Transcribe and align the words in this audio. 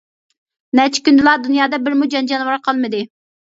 نەچچە 0.79 1.03
كۈندىلا 1.09 1.35
دۇنيادا 1.45 1.81
بىرمۇ 1.85 2.11
جان-جانىۋار 2.17 2.65
قالمىدى! 2.71 3.07